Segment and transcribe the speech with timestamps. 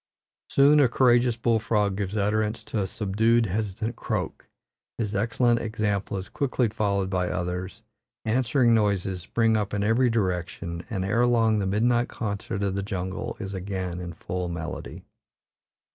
[0.49, 4.47] Soon a courageous bull frog gives utterance to a subdued, hesitative croak;
[4.97, 7.83] his excellent example is quickly followed by others;
[8.25, 12.81] answering noises spring up in every direction, and ere long the midnight concert of the
[12.81, 15.03] jungle is again in full melody.